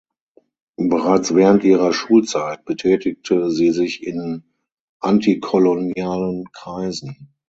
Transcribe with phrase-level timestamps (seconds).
[0.81, 4.41] Bereits während ihrer Schulzeit betätigte sie sich in
[4.99, 7.29] antikolonialen Kreisen.